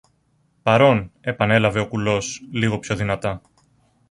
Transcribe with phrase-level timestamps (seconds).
[0.63, 1.11] Παρών!
[1.21, 3.41] επανέλαβε ο κουλός λίγο πιο δυνατά